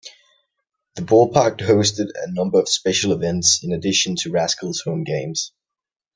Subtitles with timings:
[0.95, 5.51] The ballpark hosted a number of special events in addition to Rascals home games.